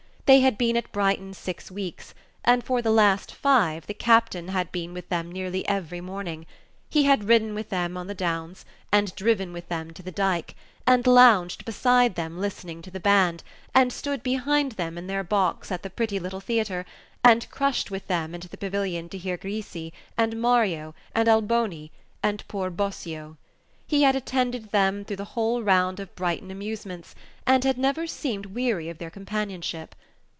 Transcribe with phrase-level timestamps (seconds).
[0.27, 2.13] They had been at Brighton six weeks,
[2.45, 6.45] and for the last five the captain had been with them nearly every morning.
[6.89, 10.55] He had ridden with them on the downs, and driven with them to the Dike,
[10.87, 13.43] and lounged beside them listening to the band,
[13.75, 16.85] and stood behind them in their box at the pretty little theatre,
[17.25, 21.91] and crushed with them into the Pavilion to hear Grisi, and Mario, and Alboni,
[22.23, 23.35] and poor Bosio.
[23.85, 27.15] He had attended them through the whole round of Brighton amusements,
[27.45, 29.93] and had never seemed weary of their companionship.